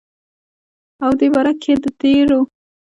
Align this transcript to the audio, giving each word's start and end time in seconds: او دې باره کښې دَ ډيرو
او 1.03 1.11
دې 1.19 1.27
باره 1.33 1.53
کښې 1.61 1.73
دَ 1.81 1.83
ډيرو 2.01 2.39